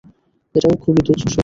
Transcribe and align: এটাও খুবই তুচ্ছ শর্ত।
এটাও 0.55 0.75
খুবই 0.83 1.01
তুচ্ছ 1.07 1.23
শর্ত। 1.23 1.37